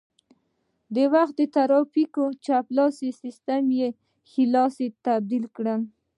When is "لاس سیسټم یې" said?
2.77-3.89